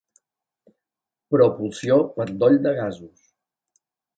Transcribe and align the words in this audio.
Propulsió 1.35 1.99
per 2.17 2.27
doll 2.45 2.59
de 2.67 2.73
gasos. 2.81 3.25